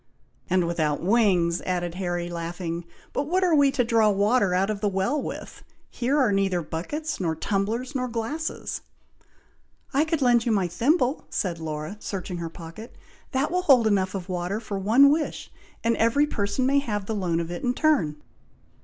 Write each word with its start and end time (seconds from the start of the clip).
"And 0.49 0.65
without 0.65 0.99
wings," 1.03 1.61
added 1.61 1.93
Harry, 1.93 2.27
laughing; 2.27 2.85
"but 3.13 3.27
what 3.27 3.43
are 3.43 3.53
we 3.53 3.69
to 3.73 3.83
draw 3.83 4.09
water 4.09 4.55
out 4.55 4.71
of 4.71 4.81
the 4.81 4.87
well 4.89 5.21
with? 5.21 5.61
here 5.91 6.17
are 6.17 6.31
neither 6.31 6.63
buckets, 6.63 7.19
nor 7.19 7.35
tumblers, 7.35 7.93
nor 7.93 8.07
glasses!" 8.07 8.81
"I 9.93 10.03
could 10.05 10.23
lend 10.23 10.43
you 10.43 10.51
my 10.51 10.67
thimble!" 10.67 11.27
said 11.29 11.59
Laura, 11.59 11.97
searching 11.99 12.37
her 12.37 12.49
pocket. 12.49 12.95
"That 13.31 13.51
will 13.51 13.61
hold 13.61 13.85
enough 13.85 14.15
of 14.15 14.27
water 14.27 14.59
for 14.59 14.79
one 14.79 15.11
wish, 15.11 15.51
and 15.83 15.95
every 15.97 16.25
person 16.25 16.65
may 16.65 16.79
have 16.79 17.05
the 17.05 17.13
loan 17.13 17.39
of 17.39 17.51
it 17.51 17.61
in 17.61 17.75
turn." 17.75 18.15